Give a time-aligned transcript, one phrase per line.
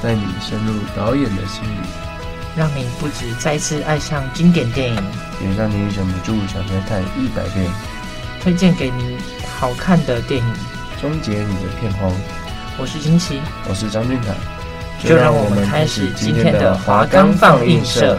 [0.00, 1.88] 带你深入导演的心里，
[2.56, 5.02] 让你不止再次爱上经典电影，
[5.42, 7.68] 也让你忍不住想再看一百遍。
[8.40, 9.18] 推荐给你
[9.58, 10.54] 好看的电影，
[11.00, 12.12] 终结你的片荒。
[12.78, 14.32] 我是金奇，我是张俊凯，
[15.02, 18.16] 就让我们开始今天的华冈放映社。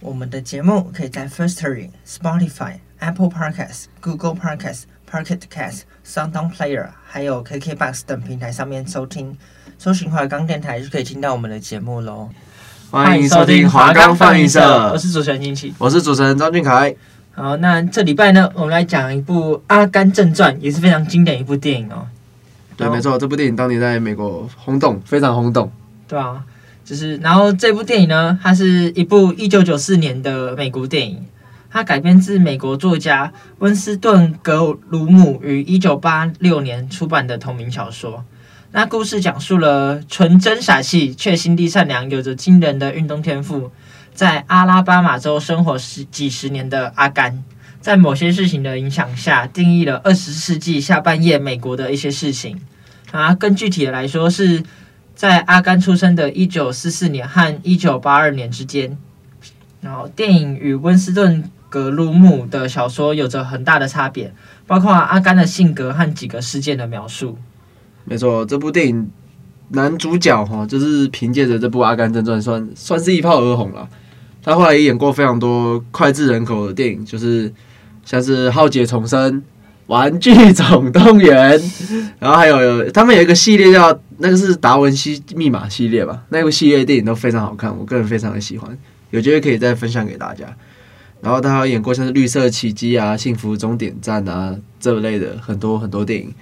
[0.00, 4.82] 我们的节目可以在 Firstory、Spotify、Apple Podcasts、Google Podcasts。
[5.10, 9.34] Pocket Cast、SoundOn Player，还有 KKBox 等平台上面收听，
[9.78, 12.28] 搜寻华冈电台就可以听到我们的节目喽。
[12.90, 14.60] 欢迎收听华冈放映社，
[14.92, 16.94] 我是主持人金奇，我是主持人张俊凯。
[17.32, 22.06] 好，那这礼拜呢，我们来讲一部《阿甘正传》，也是非常经典一部电影哦。
[22.76, 25.72] 对，没错，这部电影当年在美国轰动，非常轰动。
[26.06, 26.44] 对啊，
[26.84, 31.24] 就是然后这部电影呢，它是一部一九九四年的美国电影。
[31.70, 38.24] 它改编自美国作家温斯顿·格鲁姆于一九八六年出版的同名小说。
[38.70, 43.70] 那故事讲述了纯真傻气却心地善良、有着惊人的运动天赋，
[44.12, 47.42] 在阿拉巴马州生活十几十年的阿甘，
[47.80, 52.60] 在某些事情的影响下，定义了二十世纪下半叶美国的一些事情。
[53.10, 54.62] 啊，更具体的来说，是
[55.14, 58.98] 在阿甘出生的一九四四年和一九八二年之间。
[59.80, 61.50] 然后，电影与温斯顿。
[61.68, 64.32] 格鲁姆的小说有着很大的差别，
[64.66, 67.36] 包括阿甘的性格和几个事件的描述。
[68.04, 69.10] 没错，这部电影
[69.70, 73.86] 男主角哈，就是凭借着这部《阿甘正传》算算是一炮而红了。
[74.42, 77.52] 他后来也演过非常多脍炙人口的电影，就是
[78.04, 79.34] 像是《浩劫重生》
[79.88, 81.58] 《玩具总动员》，
[82.18, 88.74] 然后还有，有他们有一个系列叫那个是《达文西密码》系列吧，那部系列电影都非常好看，我个人非常的喜欢，
[89.10, 90.46] 有机会可以再分享给大家。
[91.20, 96.32] 然后他还有演过像是《绿色奇迹》啊、《幸福终点站》啊这类的很多很多电影。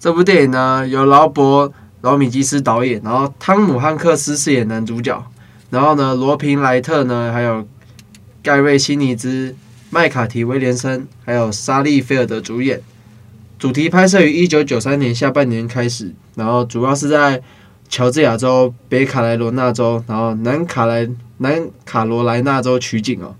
[0.00, 1.68] 这部电影呢，由劳勃·
[2.02, 5.24] 劳米基斯导演，然后汤姆·汉克斯饰演男主角，
[5.70, 7.66] 然后呢，罗平·莱特呢，还有
[8.42, 9.54] 盖瑞·辛尼兹、
[9.90, 12.80] 麦卡提·威廉森，还有莎莉·菲尔德主演。
[13.58, 17.40] 主题拍摄于一九九三年下半年开始，然后主要是在
[17.88, 21.08] 乔治亚州、北卡莱罗纳州，然后南卡莱
[21.38, 23.34] 南卡罗来纳州取景哦。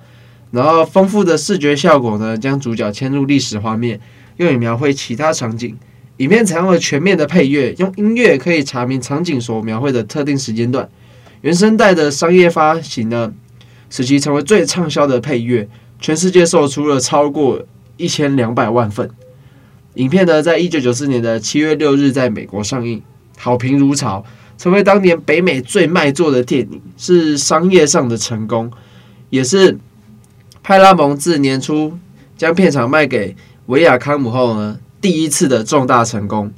[0.54, 3.98] 然后丰富的视觉效果呢，将主角牵入历史画面，
[4.36, 5.76] 用以描绘其他场景。
[6.18, 10.88] 影片采用了全面的配乐，用音乐可以查明场景所描绘的特定时间段。
[11.40, 13.32] 原声带的商业发行呢，
[13.90, 15.68] 使其成为最畅销的配乐，
[16.00, 17.66] 全世界售出了超过
[17.96, 19.10] 一千两百万份。
[19.94, 23.02] 影片呢，在一九九四年的七月六日在美国上映，
[23.36, 24.24] 好评如潮，
[24.56, 28.70] 成为当年北美最卖座的电影，是商业上的成功，
[29.30, 29.76] 也是。
[30.64, 31.98] 派拉蒙自年初
[32.38, 33.36] 将片场卖给
[33.66, 36.50] 维亚康姆后呢，第一次的重大成功。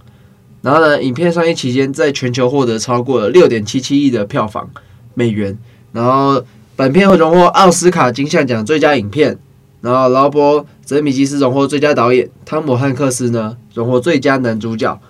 [0.62, 4.70] 然后呢，影片上映期间在全球获得超过了六点七七亿的票房
[5.14, 5.58] 美元。
[5.90, 6.44] 然后
[6.76, 9.36] 本片会荣获奥斯卡金像奖最佳影片。
[9.80, 15.00] 然后劳勃·泽米基斯荣获最佳导演，汤姆·汉克斯呢荣获最佳男主角，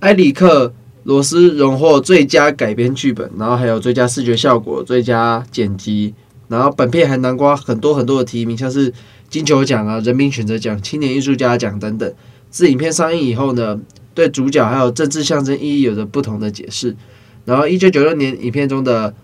[0.00, 0.66] 埃里克·
[1.04, 6.12] 罗斯荣获最佳改编剧本，然后还有最佳视觉效果、最佳剪辑。
[6.50, 8.92] 然后本片还囊括很多很多的提名，像是
[9.28, 12.12] 金球奖啊、人民选择奖、青年艺术家奖等等。
[12.50, 13.78] 自影片上映以后呢，
[14.14, 16.96] 对主角还有政治象征意义有着不同的解释。
[17.44, 19.14] 然后，一九九六年影片中的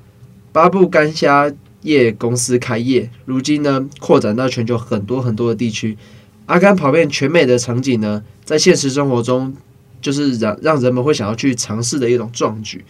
[0.52, 5.98] 巴布甘虾业公司开业，如今呢扩展到全球很多很多的地区。
[6.46, 9.52] 阿甘跑遍全美的场景呢，在现实生活中
[10.00, 12.84] 就是让让人们会想要去尝试的一种壮举。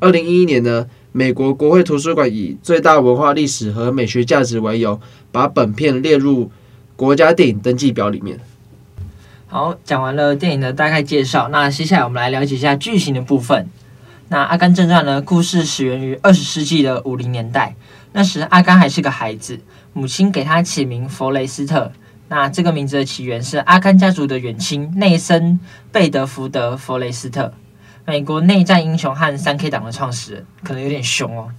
[0.00, 0.86] 二零一一年呢。
[1.12, 5.00] 美国国会图书馆以最大文化历史和美学价值为由，
[5.32, 6.50] 把本片列入
[6.94, 8.38] 国家电影登记表里面。
[9.46, 13.66] 好，讲完了电影的大概介绍，那接下来我们来了解一下剧情的部分。
[14.28, 17.74] 那《阿甘正传》呢，故事始源于二十世纪的五零年代，
[18.12, 19.58] 那时阿甘还是个孩子，
[19.94, 21.90] 母亲给他起名弗雷斯特。
[22.28, 25.58] 那这个名字的起源是阿甘家族的远亲内森
[25.90, 27.54] 贝德福德弗雷斯特。
[28.06, 31.50] 美国内战英雄和三 K 党的创始人，可能有点凶哦。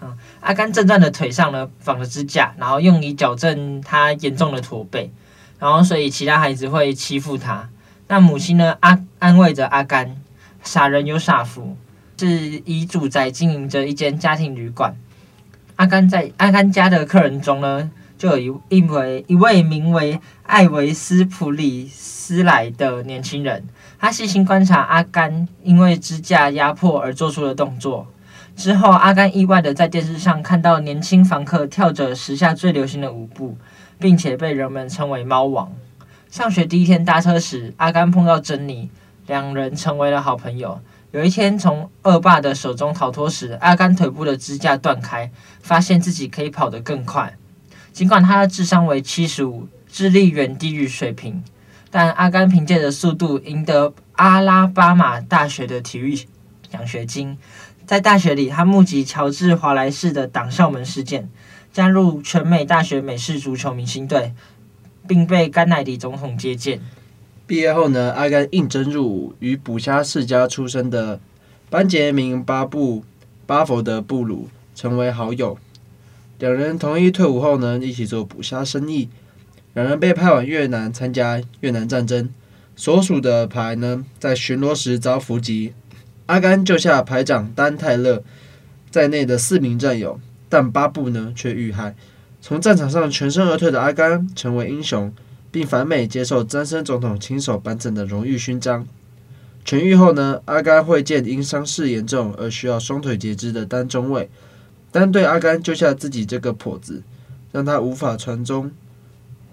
[0.00, 5.10] 嗯，阿甘正传的腿上呢绑着支架，然后用以矫正他严重的驼背，
[5.58, 7.68] 然后所以其他孩子会欺负他。
[8.06, 10.16] 那母亲呢，安安慰着阿甘，
[10.62, 11.76] 傻人有傻福，
[12.16, 12.28] 是
[12.64, 14.96] 以主宅经营着一间家庭旅馆。
[15.74, 23.66] 阿甘在阿甘家的客人中呢，就有一一位一位名为艾维斯普里斯莱的年轻人。
[24.00, 28.06] 他细心观察阿甘因为支架压迫而做出的动作。
[28.56, 33.58] 之后，阿甘意外的在电视上看到年轻房客跳着时下最流行的舞步，
[33.98, 35.70] 并且被人们称为“猫王”。
[36.30, 38.88] 上学第一天搭车时，阿甘碰到珍妮，
[39.26, 40.80] 两人成为了好朋友。
[41.10, 45.30] 有一天，从恶霸的手中逃脱时，阿甘腿部的支架断开，
[45.60, 47.36] 发现自己可以跑得更快。
[47.92, 51.42] 尽管他的智商为七十五，智力远低于水平，
[51.90, 56.16] 但阿甘凭借着速度赢得阿拉巴马大学的体育
[56.70, 57.36] 奖学金。
[57.84, 61.28] 在大学里，他目击乔治华莱士的挡校门事件，
[61.72, 64.32] 加入全美大学美式足球明星队，
[65.08, 66.80] 并被甘乃迪总统接见。
[67.48, 71.18] 毕业后呢，阿甘应征入伍，与捕虾世家出身的
[71.68, 73.00] 班杰明·巴布·
[73.44, 75.58] 巴佛德布鲁成为好友。
[76.38, 79.08] 两人同意退伍后呢，一起做捕虾生意。
[79.74, 82.28] 两人被派往越南参加越南战争，
[82.76, 85.72] 所属的排呢，在巡逻时遭伏击。
[86.26, 88.22] 阿甘救下排长丹泰勒
[88.90, 91.94] 在内的四名战友，但巴布呢却遇害。
[92.40, 95.12] 从战场上全身而退的阿甘成为英雄。
[95.52, 98.86] 并返美接受詹森总统亲手颁赠的荣誉勋章。
[99.66, 104.30] 痊愈后呢，阿甘会见因伤势严重而需要双腿截肢的丹中尉。
[104.92, 107.02] 丹对阿甘救下自己这个跛子，
[107.50, 108.70] 让他无法传宗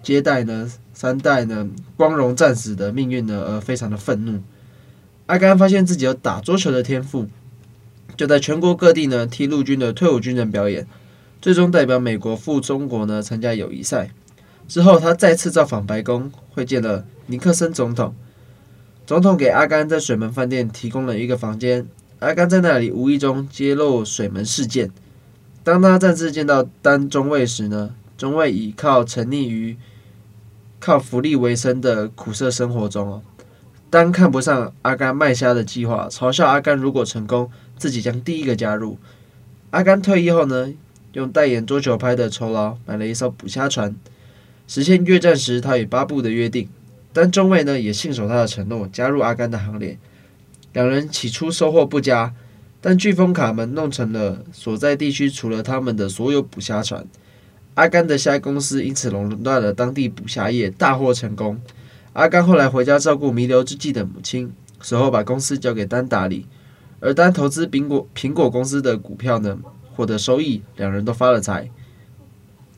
[0.08, 4.42] 接待呢三代呢光荣战死的命运呢而非常的愤怒。
[5.26, 7.26] 阿甘发现自己有打桌球的天赋，
[8.16, 10.86] 就在全国各地呢替陆军的退伍军人表演，
[11.42, 14.10] 最终代表美国赴中国呢参加友谊赛。
[14.66, 18.14] 之后，他再次造访白宫，会见了尼克森总统。
[19.06, 21.86] 总统给阿甘在水门饭店提供了一个房间。
[22.20, 24.90] 阿甘在那里无意中揭露水门事件。
[25.62, 29.76] 当他再次见到丹中尉时呢，中尉已靠沉溺于
[30.80, 33.22] 靠福利为生的苦涩生活中哦。
[33.90, 38.98] 丹看不上阿甘卖虾的计划，嘲笑阿甘如果成功，自己将第一个加入。
[39.70, 40.72] 阿甘退役后呢，
[41.12, 43.96] 用代言桌球拍的酬劳买了一艘捕虾船。
[44.66, 46.68] 实现越战时他与巴布的约定，
[47.14, 49.98] 但中尉呢也信守他的承诺，加入阿甘的行列。
[50.74, 52.34] 两人起初收获不佳，
[52.82, 57.06] 但飓风卡门弄成了所在地区除了他们的所有捕虾船。
[57.78, 61.60] 阿甘的虾公司因此垄断了当地捕虾业，大获成功。
[62.12, 66.48] 阿甘后来回家照顾弥留之际的母亲，随后把公司交给丹打理。
[66.98, 69.56] 而丹投资苹果苹果公司的股票呢，
[69.94, 71.70] 获得收益，两人都发了财。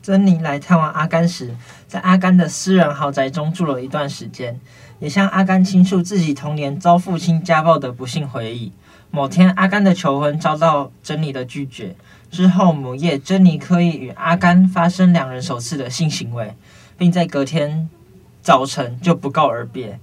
[0.03, 1.55] 珍妮来探望阿甘时，
[1.87, 4.59] 在阿甘的私人豪宅中住了一段时间，
[4.99, 8.71] 也向阿甘倾诉自己童年遭父亲家暴的不幸回忆。
[9.09, 11.95] 某天，阿甘的求婚遭到珍妮的拒绝。
[12.31, 16.55] 之后，某夜，珍妮刻意与阿甘发生两人首次的性行为，
[16.97, 17.89] 并在隔天
[18.41, 19.99] 早晨就不告而别。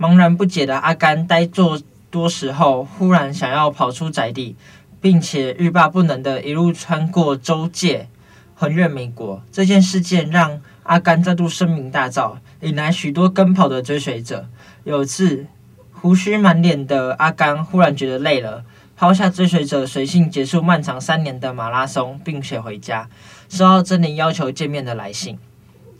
[0.00, 1.78] 茫然不解的阿甘呆坐
[2.10, 4.56] 多时后，忽然想要跑出宅地，
[5.02, 8.08] 并且欲罢不能的一路穿过州界。
[8.54, 14.48] 横越美国，这件事件让阿甘再度声名大噪，引来许多跟跑的追随者。
[14.84, 15.46] 有次，
[15.92, 18.64] 胡须满脸的阿甘忽然觉得累了，
[18.96, 23.06] 抛下追随者，随性结束漫长三年的马拉松，并且回家，
[23.50, 25.38] 收到珍妮要求见面的来信。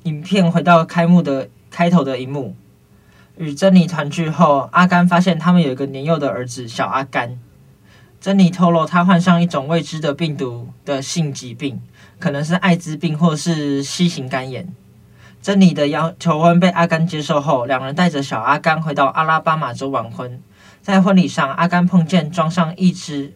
[0.04, 2.56] 影片回到开幕的开头的一幕，
[3.36, 7.38] 与珍妮团聚后，阿甘发现他们有一个年幼的儿子小阿甘。
[8.18, 11.80] 珍妮透露，他患上一种未知的病毒的性疾病。
[12.18, 14.74] 可能是艾滋病或是 C 型肝炎。
[15.42, 20.40] 珍妮的要求婚被阿甘接受后，两人带着小阿甘回到阿拉巴马州完婚。
[20.86, 23.32] 在婚礼上，阿甘碰见装上一只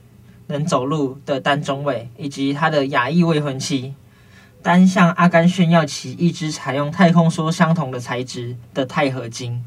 [0.47, 3.93] 能走路的丹中尉以及他的亚裔未婚妻。
[4.63, 9.65] 丹向阿甘炫耀起一只采用太空梭相同的材质的钛合金。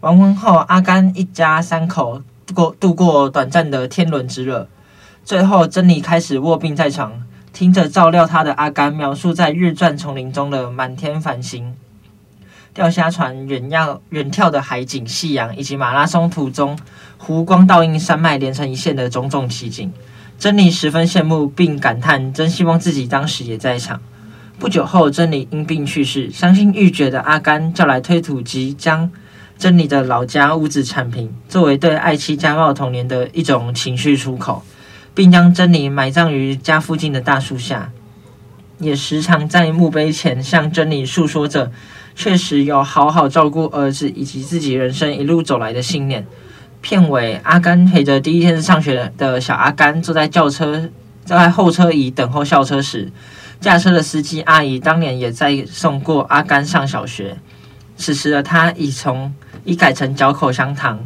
[0.00, 4.66] 完婚后，阿甘一家三口度过度过短暂的天伦之乐。
[5.22, 7.22] 最后，珍妮开始卧病在床。
[7.52, 11.76] 听着照料她的阿甘描述在日转丛林中的满天繁星、
[12.72, 16.78] 钓虾船远要远眺的海景、夕阳，以及马拉松途中
[17.22, 19.92] 湖光倒映、山脉连成一线的种种奇景，
[20.38, 24.00] 珍妮十分羡慕并感叹，真希望自己当时也在场。
[24.58, 29.10] 不久后，珍妮因病去世，伤心欲绝的阿甘叫来推土机，将
[29.58, 34.64] 珍妮的老家屋子铲平，作为对爱妻家暴童年的一种情绪出口。
[35.12, 37.90] 并将珍妮埋葬于家附近的大树下，
[38.78, 41.70] 也时常在墓碑前向珍妮诉说着
[42.14, 46.24] 确实有好好照顾儿子以及自己人生一路走来的信念。
[46.80, 50.88] 片尾，阿甘陪着第一天上学的小阿甘坐在轿车
[51.26, 53.10] 坐，在候车椅等候校车时，
[53.60, 57.36] 驾车的司机阿姨当年也在送过阿甘上小学。
[57.96, 59.34] 此时的他已从
[59.64, 60.98] 已改成嚼口香糖。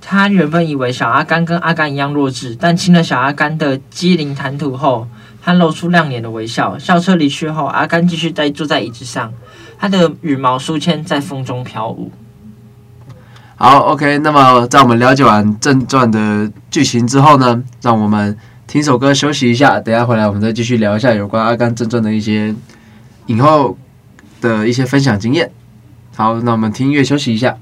[0.00, 5.08] 他原本以为小阿甘跟阿甘一样弱智，但亲了小阿甘的机灵谈吐后，
[5.42, 6.78] 他露出亮脸的微笑。
[6.78, 9.32] 校车离去后，阿甘继续呆坐在椅子上，
[9.78, 12.10] 他的羽毛书签在风中飘舞。
[13.62, 18.34] 好，OK，那么在我们了解完正传的剧情之后呢，让我们
[18.66, 22.54] 听首歌休息一下，等下回来我们再继续聊一下有关《阿甘正传》的一些
[23.26, 23.76] 影后
[24.40, 25.50] 的一些分享经验。
[26.16, 27.54] 好，那我们听音乐休息一下。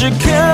[0.00, 0.49] Just.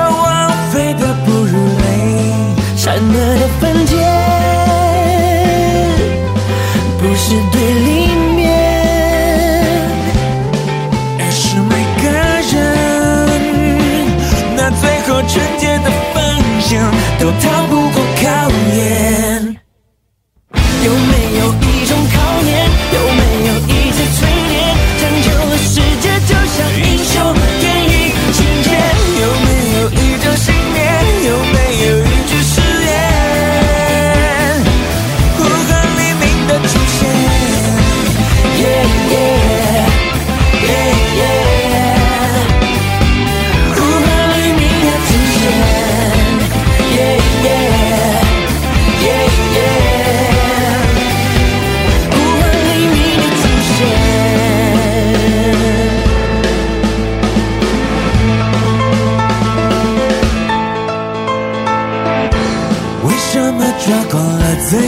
[64.69, 64.79] 醉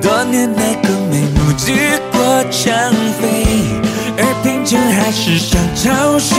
[0.00, 1.72] 多年来更没目击
[2.12, 2.72] 过抢
[3.18, 3.44] 飞
[4.16, 6.36] 而平静还是想找谁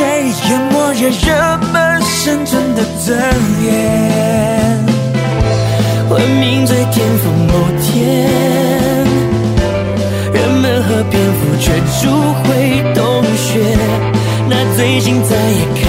[0.49, 3.17] 淹没着人们深存的尊
[3.65, 4.85] 严
[6.09, 8.29] 文明在巅峰某天
[10.33, 11.71] 人们和蝙蝠却
[12.01, 12.09] 逐
[12.43, 13.59] 回洞穴
[14.47, 15.84] 那最近再也看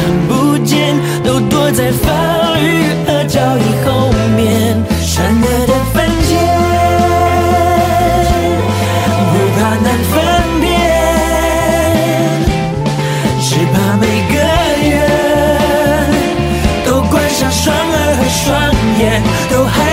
[19.50, 19.85] 都还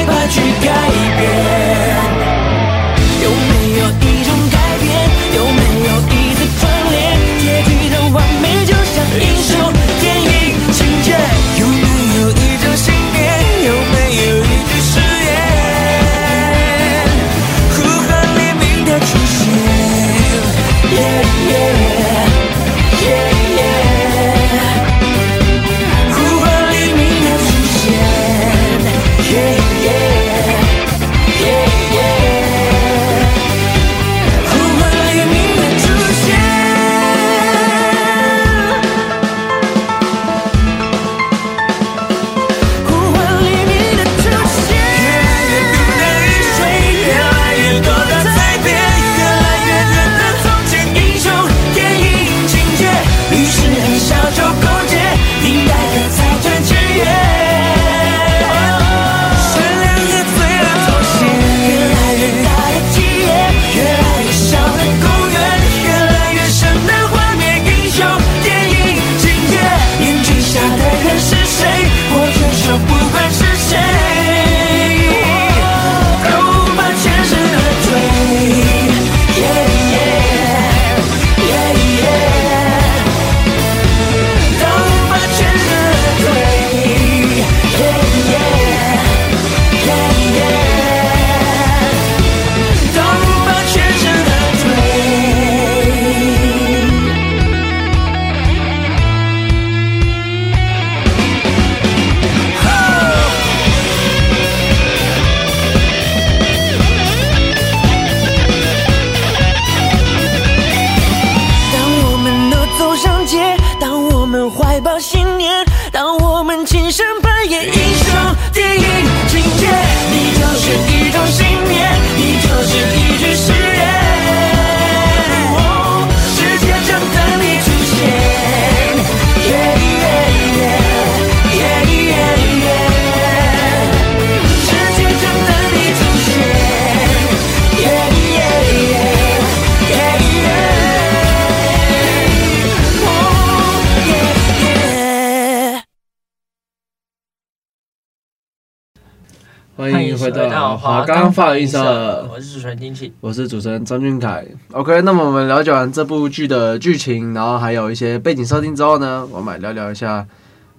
[150.23, 154.45] 回到华冈放映社，我是主持人丁奇，我是主持人张俊凯。
[154.71, 160.25] OK，那么我们了解完这部剧的剧情，然后还有一些背景设定之后呢，我们来聊聊一下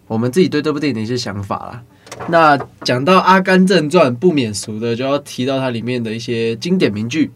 [0.06, 1.82] 我们自己对这部电影的一些想法啦。
[2.28, 7.30] 那讲到《阿甘正传》，不免俗的就要提到它里面的一些经典名句。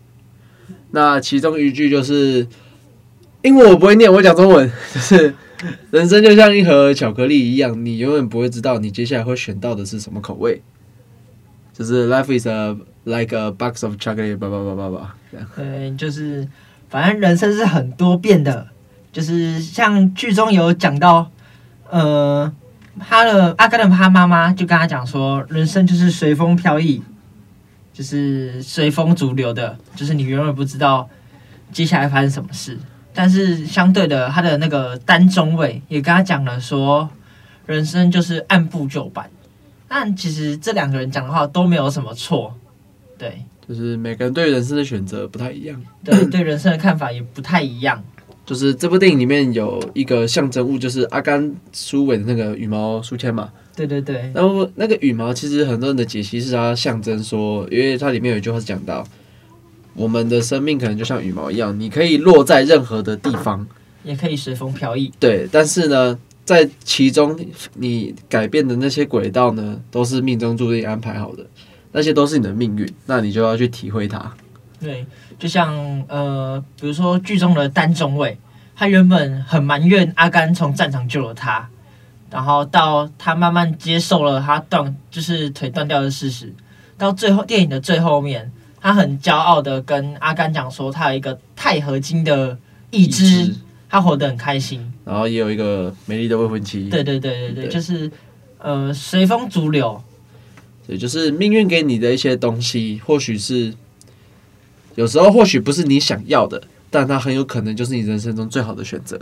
[0.93, 2.47] 那其中一句就是，
[3.43, 5.35] 英文我不会念，我讲中文，就是
[5.91, 10.63] 人生就像一盒巧克力一样，你永远不会知道你接下来会选到的是什么口味。
[11.79, 15.47] 就是 life is a like a box of chocolate，叭叭叭叭叭，这样。
[15.55, 16.49] 对，就是
[16.89, 18.67] 反正人生是很多变的，
[19.13, 21.31] 就是像剧中有讲到，
[21.89, 22.53] 呃，
[22.99, 27.01] 他的阿甘的他妈妈就跟他讲说，人生就是随风飘逸，
[27.93, 31.09] 就是随风逐流的，就是你永远不知道
[31.71, 32.77] 接下来发生什么事。
[33.15, 37.09] 但是相对的，他的那个单中尉也跟他讲了说，
[37.67, 39.31] 人生就是按部就班。
[39.89, 42.55] 但其实这两个人讲的话都没有什么错，
[43.17, 48.05] 对，就是每个人对人生的选择不太一样，对， 对人生的看法也不太一样。
[48.45, 54.31] 就是这部电影里面有一个象征物，就是阿甘书伟的那个羽毛书签嘛，对对对。
[54.35, 59.07] 然后那个羽毛其实很多人的解析是它象征说，因为它里面有一句话是讲到，
[59.95, 63.67] 我们的生命可能就像羽毛一样，你可以落在任何的地方，
[64.03, 65.13] 也可以随风飘逸。
[65.19, 66.19] 对，但是呢。
[66.49, 67.39] 在其中，
[67.75, 71.45] 你改变的那些轨道呢，都是命中注定安排好的，
[71.93, 74.33] 那些都是你的命运，那你就要去体会它。
[74.81, 75.05] 对，
[75.39, 75.77] 就像
[76.09, 78.39] 呃，比如说剧中的单中尉，
[78.75, 81.69] 他原本很埋怨阿甘从战场救了他，
[82.31, 86.55] 然后到他慢慢接受了他断就是腿断掉的事实，
[86.97, 92.57] 到最后电影的最后面，他很骄傲的跟阿甘讲说，他有一个钛合金的
[92.91, 93.55] 义肢。
[93.91, 96.91] 他活得很开心，然后也有一个美丽的未婚妻。
[96.91, 98.11] 对对对对对，对就是
[98.59, 99.99] 呃随风逐流。
[100.87, 103.73] 对，就是命运给你的一些东西，或许是
[104.97, 109.19] 有时候或许不是你想要的，但它很有可能就是你人生中最好的选择。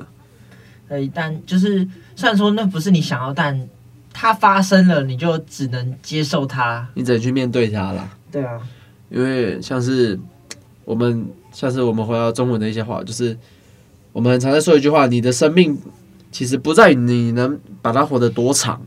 [0.89, 3.69] 呃，但就是虽然说那不是你想要，但
[4.13, 8.11] 它发生了，你就只能接受它，你只能去面对它了。
[8.33, 8.61] 对啊，
[9.09, 10.19] 因为像是
[10.85, 13.39] 我们，像是我们回到中文的一些话，就是。
[14.17, 15.79] 我们常在说一句话：你的生命
[16.33, 18.81] 其实不在于你能把它活得多长，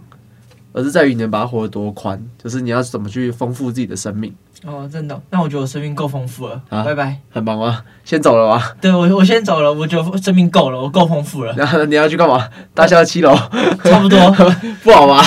[0.73, 2.19] 而是在于你能把它活得多宽。
[2.43, 4.33] 就是你要怎么去丰富自己的生命。
[4.65, 5.21] 哦，真的？
[5.29, 6.59] 那我觉得我生命够丰富了。
[6.69, 7.83] 啊，拜拜，很忙吗？
[8.03, 8.59] 先走了吗？
[8.81, 9.71] 对，我我先走了。
[9.71, 11.53] 我觉得生命够了，我够丰富了。
[11.55, 12.49] 然 后你要去干嘛？
[12.73, 13.35] 大厦七楼？
[13.83, 14.17] 差不多。
[14.81, 15.21] 不好吧？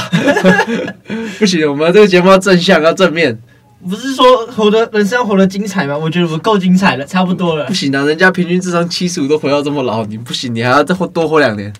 [1.38, 3.40] 不行，我们这个节目要正向，要正面。
[3.88, 5.96] 不是说活的人生活得精彩吗？
[5.98, 7.66] 我觉得我够精彩了，差不多了。
[7.66, 11.72] 不行啊，人家平均智商七十五都活到这么老，你不行，你还要再活多活两年。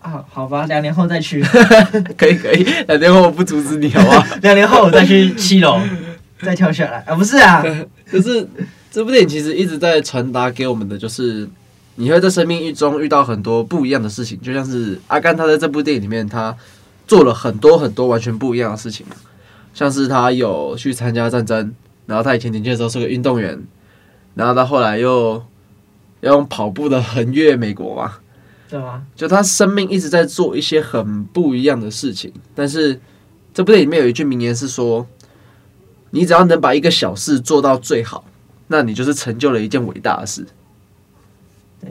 [0.00, 1.42] 啊，好吧，两年后再去。
[2.16, 4.24] 可以可以，两年后我不阻止你，好不好？
[4.42, 5.80] 两年后我再去七楼，
[6.42, 7.14] 再跳下来啊？
[7.14, 7.64] 不是啊，
[8.10, 8.46] 可是
[8.90, 11.48] 这部电影其实一直在传达给我们的，就是
[11.94, 16.54] 你会在生命中遇到很多不一样的事情，就像是阿甘他在这部电影里面，他
[17.06, 19.06] 做了很多很多完全不一样的事情。
[19.80, 23.58] 像是他有去参加战争，然后他以前年轻的时候是个运动员，
[24.34, 25.42] 然后他后来又
[26.20, 28.18] 要用跑步的横越美国嘛，
[28.68, 29.06] 对吗？
[29.16, 33.00] 就他生命一直在做一些很不一样的事情，但是
[33.54, 35.06] 这部电影里面有一句名言是说
[36.12, 38.26] ：“你只要能把一个小事做到最好，
[38.66, 40.44] 那你就是成就了一件伟大的事。”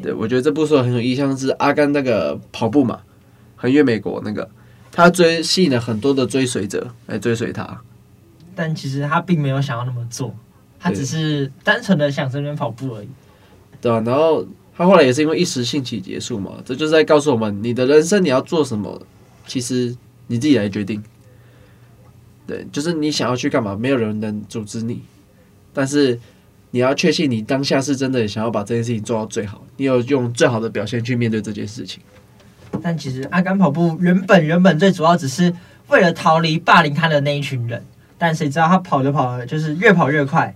[0.03, 2.99] 对，我觉得这部说很有意像，是阿甘那个跑步嘛，
[3.55, 4.47] 横越美国那个。
[4.91, 7.81] 他追吸引了很多的追随者来追随他，
[8.55, 10.35] 但其实他并没有想要那么做，
[10.79, 13.07] 他只是单纯的想这边跑步而已。
[13.79, 19.01] 对啊，然后他后来也是因为一时兴起结束嘛，这就是在告诉我们，你的人生你要做什么，
[19.47, 19.95] 其实
[20.27, 21.01] 你自己来决定。
[22.45, 25.01] 对，就是你想要去干嘛，没有人能阻止你，
[25.71, 26.19] 但是
[26.71, 32.01] 你要确信你当下是真的想要把这件事情做到最好，你有用最好的表现去面对这件事情。
[32.81, 35.53] 但其实阿甘跑步原本原本最主要只是
[35.87, 37.83] 为了逃离霸凌他的那一群人，
[38.17, 40.53] 但谁知道他跑着跑着就是越跑越快，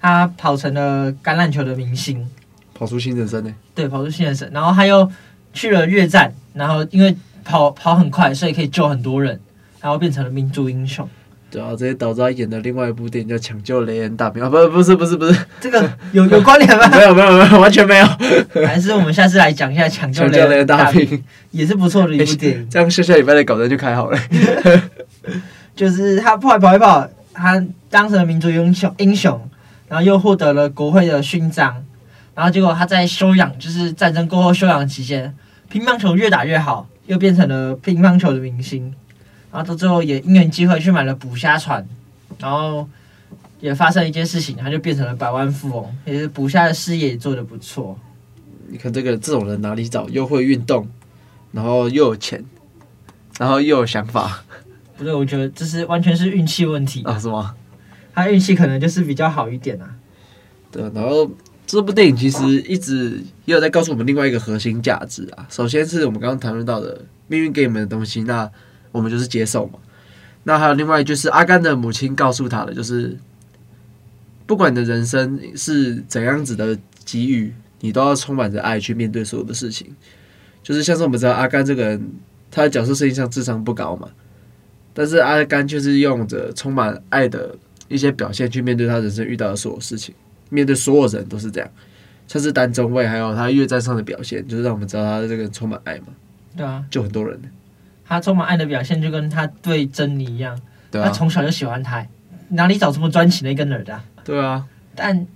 [0.00, 2.28] 他跑成了橄榄球的明星，
[2.74, 3.54] 跑出新人生呢？
[3.74, 5.10] 对，跑出新人生，然后他又
[5.52, 9.40] 去了越战，然后因为跑跑很快，所以可以救很多人，
[9.80, 11.08] 然后变成了民族英雄。
[11.48, 16.88] 对啊，这些导致他演的另外一部电影叫《抢救雷恩大兵》啊，不，不是，不是，不是，这个有有关联吗？
[16.90, 18.06] 没有，没有，没有，完全没有。
[18.66, 21.06] 还是我们下次来讲一下《抢救雷恩大兵》，
[21.52, 22.68] 也是不错的一部电影。
[22.68, 24.18] 这样下下礼拜的稿子就开好了。
[25.76, 29.40] 就是他跑一跑一跑，他当成了民族英雄英雄，
[29.88, 31.84] 然后又获得了国会的勋章，
[32.34, 35.32] 然后结果他在休养，就是战争过后休养期间，
[35.70, 38.92] 乒乓球越打越好，又变成了乒乓球的明星。
[39.52, 41.86] 然后到最后也因缘机会去买了捕虾船，
[42.38, 42.86] 然后
[43.60, 47.98] 也发生一件事情，他就变成了百万富翁，也是捕虾的事业也做得不错。
[48.68, 50.08] 你看这个这种人哪里找？
[50.10, 50.86] 又会运动，
[51.52, 52.44] 然后又有钱，
[53.38, 54.44] 然后又有想法。
[54.98, 57.18] 不对，我觉得这是完全是运气问题啊？
[57.18, 57.54] 是吗？
[58.12, 59.96] 他运气可能就是比较好一点啊。
[60.70, 61.30] 对，然后
[61.66, 65.46] 这部电影其实一直也有在告诉我们另外一个核心价值啊。
[65.48, 68.50] 首先是我们刚刚谈论到的命运给你们的东西，那。
[68.96, 69.78] 我们就是接受嘛。
[70.44, 73.16] 那还有另外就是阿甘的母亲告诉他的，就是
[74.46, 79.94] 不管你的人生是怎样子的机遇，你都要充满着爱去面对所有的事情。
[80.62, 82.12] 就是像是我们知道阿甘这个人，
[82.50, 84.08] 他的角色设定上智商不高嘛，
[84.94, 87.56] 但是阿甘却是用着充满爱的
[87.88, 90.14] 一些表现去面对他人生遇到的所有事情，
[90.48, 91.70] 面对所有人都是这样。
[92.28, 96.06] 像是单中卫，还有他越战上的表现，就是让我们知道他的这个人充满爱嘛。
[96.56, 97.40] 对啊，就很多人。
[98.08, 100.58] 他充满爱的表现，就跟他对珍妮一样。
[100.90, 102.04] 对啊，他从小就喜欢他，
[102.50, 104.04] 哪里找这么专情的一个女的啊？
[104.24, 104.64] 对啊，
[104.94, 105.26] 但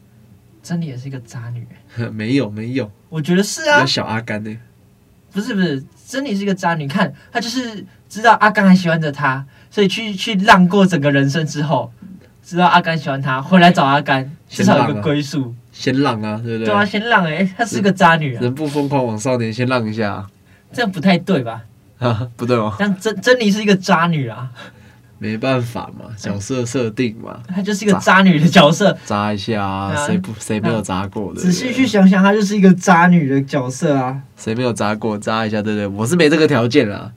[0.63, 1.67] 珍妮也是一个渣女。
[2.13, 3.85] 没有没有，我觉得是啊。
[3.85, 4.57] 小阿甘呢？
[5.33, 6.87] 不是不是，珍妮是一个渣女。
[6.89, 11.93] 看她就是知道阿甘还喜欢着她，所以去去浪过整个人生之后，
[12.43, 15.55] 知道阿甘喜欢她，回来找阿甘，至少有个归宿。
[15.73, 16.67] 先浪啊，对不对？
[16.67, 18.41] 对啊，先浪哎、欸，她是个渣女啊。
[18.43, 20.27] 人不疯狂枉少年，先浪一下。
[20.73, 21.65] 这样不太对吧？
[22.01, 22.75] 啊， 不对吗？
[22.79, 24.51] 但珍珍妮是一个渣女啊，
[25.19, 31.41] 没办法嘛，角色设定嘛，她就是一个渣女的角色，渣一下啊，谁不谁没有渣过的？
[31.41, 35.17] 仔细去想想，她就是一个渣女的角色啊，谁没有渣过？
[35.19, 35.87] 渣一下，对不对？
[35.87, 37.13] 我是没这个条件啦，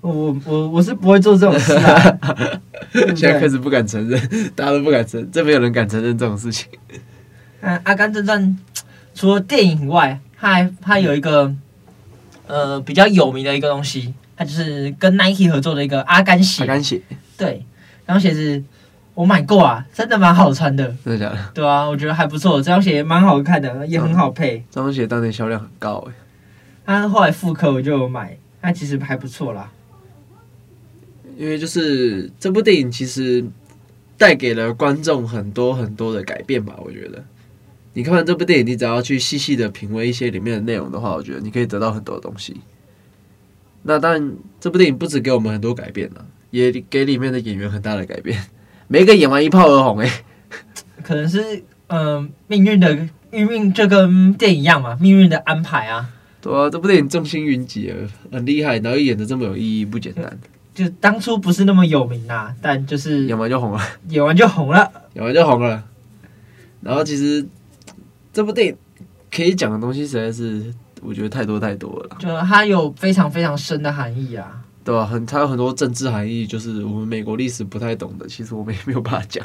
[0.00, 2.18] 我我我是不会做这种事啊，
[3.16, 4.20] 现在开始不敢承认，
[4.54, 6.68] 大家都不敢承认，这没有人敢承认这种事情。
[7.60, 8.40] 嗯，《阿甘正传》
[9.16, 11.52] 除了电影以外，它还它有一个。
[12.46, 16.62] 呃，比较有名的一个东西，它就是跟 Nike 合作的一个阿甘鞋。
[16.62, 17.00] 阿甘鞋，
[17.36, 17.64] 对，
[18.06, 18.62] 这双鞋子
[19.14, 20.94] 我买过啊，真的蛮好穿的。
[21.04, 21.50] 真的假的？
[21.54, 24.64] 对啊，我觉得还不错，这双鞋蛮好看的，也很好配。
[24.70, 26.12] 这双鞋当年销量很高诶。
[26.84, 29.70] 它后来复刻我就有买，它其实还不错啦。
[31.36, 33.44] 因为就是这部电影其实
[34.16, 37.22] 带给了观众很多很多的改变吧，我觉得。
[37.96, 42.54] 你看完这部电影，你只要去细细的品味一些里面的内容的话，我觉得你可以得到很多东西。
[43.84, 48.38] 那当然，这部电影不止给我们很多改变了，也给里面的演员很大的改变。
[48.86, 50.12] 每一个演完一炮而红，哎，
[51.02, 56.10] 可能是嗯、呃、命运的命运就跟电影一样嘛，命运的安排啊。
[56.42, 57.90] 对啊，这部电影众星云集，
[58.30, 60.38] 很厉害，然后演的这么有意义，不简单。
[60.74, 63.80] 就当初不是那么有名啊，但就是演完就红了，
[64.10, 65.82] 演完就红了，演完就红了。
[66.82, 67.46] 然后其实。
[68.36, 68.76] 这部电影
[69.34, 70.70] 可以讲的东西实在是，
[71.00, 72.16] 我觉得太多太多了。
[72.18, 75.06] 就它有非常非常深的含义啊，对吧？
[75.06, 79.42] 很，它有很多政治含义，就是我们美国历史不太懂的，其实我们也没有办法讲。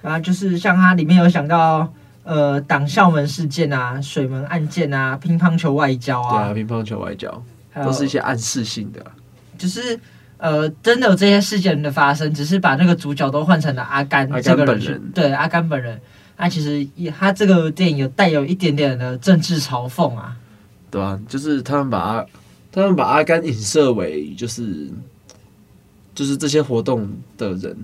[0.00, 7.44] 啊，就是像它里面有想到，呃，党校门事件啊，水门案件啊，乒乓球外交啊，对啊，乒乓球外交
[7.84, 9.04] 都是一些暗示性的。
[9.58, 10.00] 就是
[10.38, 16.00] 呃，真的有这些事件的发生，只是把那个主角都换成了阿甘这个人，阿甘本人，对，阿甘本人。
[16.38, 20.36] 那其实也，他这个电影有带有一点点的政治嘲讽啊，
[20.90, 22.26] 对啊，就是他们把阿，
[22.70, 24.90] 他们把阿甘影射为就是，
[26.14, 27.74] 就是这些活动的人，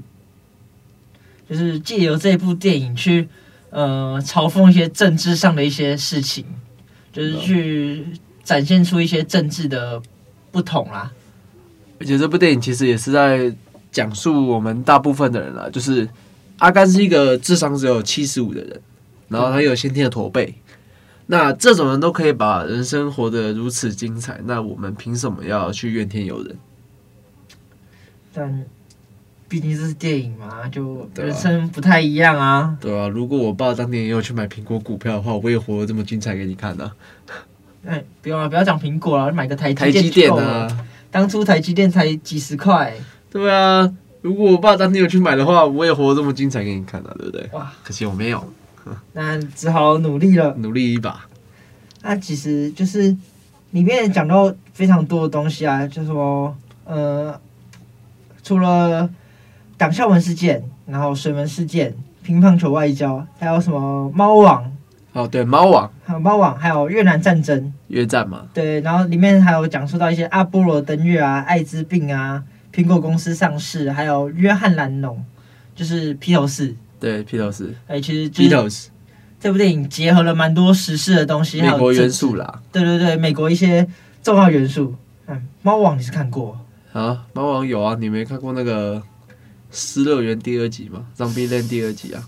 [1.49, 3.27] 就是借由这部电影去
[3.71, 6.45] 呃嘲讽一些政治上的一些事情，
[7.11, 8.05] 就是去
[8.45, 10.03] 展现出一些政治的
[10.51, 11.11] 不同啦。
[11.99, 13.51] 而且这部电影其实也是在
[13.91, 16.07] 讲述我们大部分的人啦，就是。
[16.63, 18.81] 阿甘是一个智商只有七十五的人，
[19.27, 20.55] 然后他有先天的驼背，
[21.27, 26.57] 那这种人都可以把人生活得如此精彩，那我们凭什么要去怨天尤人？
[28.33, 28.65] 但
[29.49, 32.79] 毕竟这是电影嘛，就人生不太一样啊。
[32.81, 36.93] 对啊，如果我爸当年也有去买苹果股票的话，我也活得这么精彩给你看呢、
[37.27, 37.35] 啊。
[37.87, 42.95] 哎，不用了，不要讲苹果了，买个台台积电啊，当初台积电才几十块。
[43.29, 43.93] 对啊。
[44.23, 47.49] 如果我爸当天有去买的话，我也活得这么精彩给你看啊，对不对？
[47.53, 48.43] 哇，可惜我没有，
[49.13, 51.27] 那只好努力了，努力一把。
[52.03, 53.15] 那其实就是
[53.73, 57.39] 里面讲到非常多的东西啊，就是说呃，
[58.43, 59.09] 除了
[59.77, 64.73] 党校门事件，然后水门事件、乒乓球外交，还有什么猫网。
[65.13, 68.47] 哦，对，猫网，还有猫网，还有越南战争，越战嘛。
[68.55, 75.25] 对，然后里面还有讲述到一些阿波罗登月啊、艾滋病啊、苹果公司上市，还有约翰兰农，
[75.75, 76.75] 就是披头士。
[76.99, 77.75] 对，披头士。
[77.87, 78.89] 哎，其实披头士
[79.39, 82.63] 这部电影结合了蛮多时事的东西，美国元素啦。
[82.71, 83.87] 对对对，美国一些
[84.23, 84.95] 重要元素。
[85.27, 86.59] 嗯，猫王你是看过？
[86.93, 88.97] 啊，猫王有啊，你没看过那个
[89.71, 92.23] 《失乐园》第二集吗？Zombieland 第二集啊。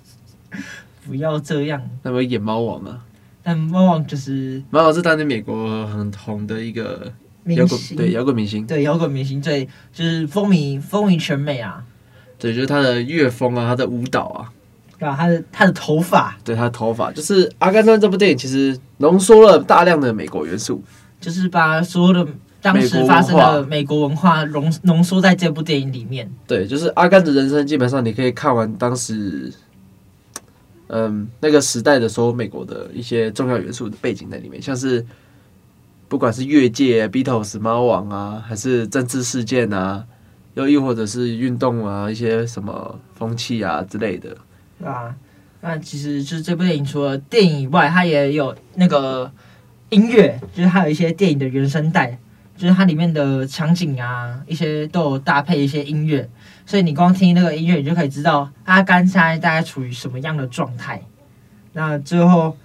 [1.07, 1.89] 不要这样。
[2.03, 3.05] 那么演猫王啊？
[3.43, 7.13] 但猫王就是猫王是当年美国很红的一个
[7.47, 11.85] 摇滚，对摇滚明星，对摇滚明星，最就是风靡风靡全美啊。
[12.39, 14.53] 对，就是他的乐风啊，他的舞蹈啊，
[14.99, 20.83] 对啊，他的他的头发，对他的头发，就是《阿甘正传》这部电影其实浓缩了大量的美国元素，
[21.21, 22.31] 就是把所有的
[22.61, 26.31] 当时发生的美国文化浓浓缩在这部电影里面。
[26.47, 29.53] 对，就是阿甘的人生，基本上你可以看完当时。
[30.89, 35.05] 嗯，那个时代的所有美国的一些重要元素的背景在里面，像是
[36.09, 40.05] 不管是越界、Beatles、猫王啊，还是政治事件啊，
[40.55, 44.37] 又又或者是运动啊，一些什么风气啊之类的。
[44.85, 45.15] 啊，
[45.61, 49.31] 那其实就是这部电影除了电影以外，它也有那个
[49.91, 52.19] 音乐，就是还有一些电影的原声带，
[52.57, 56.29] 就是它里面的场景啊，一些都有搭配一些音乐。
[56.67, 61.03] 所以你光听那个音乐，你就可以知道阿甘现在大概处于什么样的状态。
[61.73, 62.57] 那最后，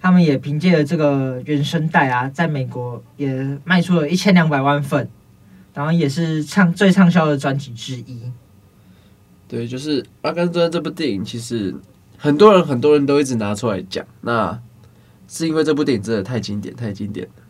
[0.00, 5.08] 他们也凭借着这个原声带啊，在美国也卖出了一千两百万份，
[5.74, 8.30] 然后也是畅最畅销的专辑之一。
[9.46, 11.74] 对，就是《阿甘正传》这部电影，其实
[12.16, 14.60] 很多人很多人都一直拿出来讲，那
[15.26, 17.42] 是因为这部电影真的太经典，太经典了，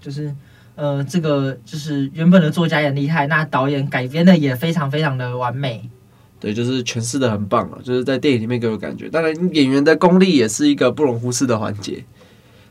[0.00, 0.34] 就是。
[0.76, 5.90] 呃，这个就是原本的作家也厉害，那导演改编的也非常非常的完美。
[6.40, 9.10] 对，就是诠释的很棒了，就是在电影里面给我感觉。
[9.10, 12.02] 当然，演员的功力也是一个不容忽视的环节。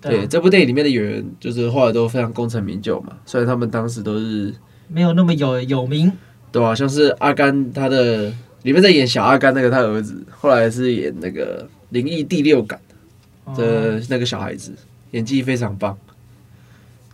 [0.01, 3.13] 对，对，这部电影里面的演员，就是后来都非常功成名就嘛。
[3.25, 4.51] 虽然他们当时都是
[4.87, 6.11] 没有那么有有名，
[6.51, 12.79] 对啊，像是阿甘他的里面在演小阿甘那个他儿子，后来是演那个《灵异第六感》
[13.55, 14.73] 的那个小孩子，
[15.11, 15.95] 演技非常棒。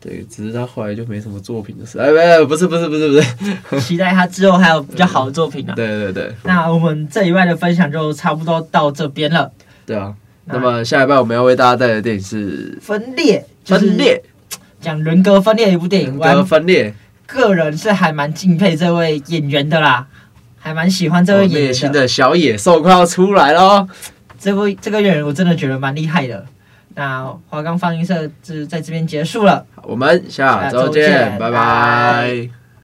[0.06, 1.98] 对，只是他后来就没什么作品的事。
[1.98, 3.82] 哎，没，不是，不是，不是，不是。
[3.82, 5.74] 期待他之后还有比较好的作品啊。
[5.76, 6.32] 对对对。
[6.44, 9.52] 那我们这一外的分享就差不多到这边了。
[9.84, 10.14] 对啊。
[10.46, 14.22] 那么下一半我们要为大家带来的电影是《分裂》，分裂，
[14.80, 16.20] 讲人格分裂的一部电影。
[16.20, 16.94] 人格分裂。
[17.26, 20.06] 个人是还蛮敬佩这位演员的啦，
[20.60, 21.74] 还蛮喜欢这位演员的。
[21.74, 23.88] 新的小野兽快要出来喽。
[24.38, 26.46] 这位这个演员我真的觉得蛮厉害的。
[26.96, 31.38] 那华冈放映社就在这边结束了，我们下周见。
[31.38, 32.65] 拜拜。